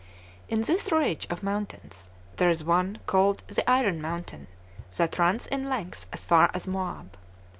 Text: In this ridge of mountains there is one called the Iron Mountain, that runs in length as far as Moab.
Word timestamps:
In 0.49 0.63
this 0.63 0.91
ridge 0.91 1.27
of 1.29 1.43
mountains 1.43 2.09
there 2.37 2.49
is 2.49 2.63
one 2.63 2.97
called 3.05 3.43
the 3.45 3.61
Iron 3.69 4.01
Mountain, 4.01 4.47
that 4.97 5.19
runs 5.19 5.45
in 5.45 5.69
length 5.69 6.07
as 6.11 6.25
far 6.25 6.49
as 6.55 6.65
Moab. 6.65 7.15